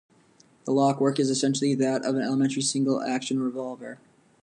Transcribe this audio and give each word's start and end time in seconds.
The 0.65 0.71
lockwork 0.71 1.19
is 1.19 1.29
essentially 1.29 1.75
that 1.75 2.03
of 2.05 2.15
an 2.15 2.23
elementary 2.23 2.63
single 2.63 3.03
action 3.03 3.39
revolver. 3.39 3.99